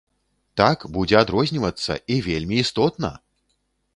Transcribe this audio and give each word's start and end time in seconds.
Так, 0.59 0.85
будзе 0.95 1.15
адрознівацца, 1.19 1.99
і 2.15 2.17
вельмі 2.31 2.55
істотна!!!! 2.63 3.13